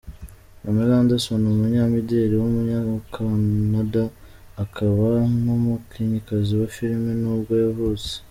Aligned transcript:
Pamela 0.61 0.93
Anderson, 1.01 1.41
umunyamideli 1.53 2.33
w’umunyakanada 2.37 4.03
akaba 4.63 5.09
n’umukinnyikazi 5.43 6.51
wa 6.59 6.67
filime 6.75 7.11
nibwo 7.21 7.53
yavutse. 7.63 8.11